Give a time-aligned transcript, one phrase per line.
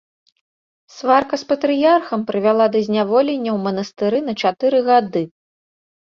[0.95, 5.23] Сварка з патрыярхам прывяла да зняволення ў манастыры на чатыры гады.